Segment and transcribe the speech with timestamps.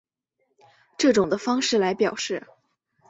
[0.97, 2.47] 这种的方式来表示。